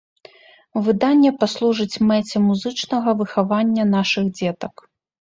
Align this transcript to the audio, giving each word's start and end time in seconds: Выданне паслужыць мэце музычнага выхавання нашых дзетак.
Выданне 0.87 1.33
паслужыць 1.43 2.01
мэце 2.13 2.35
музычнага 2.49 3.17
выхавання 3.23 3.83
нашых 3.95 4.37
дзетак. 4.37 4.89